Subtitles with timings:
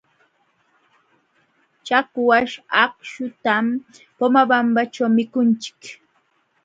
[1.85, 3.65] Chakwaśh akśhutam
[4.17, 5.81] Pomabambaćhu mikunchik.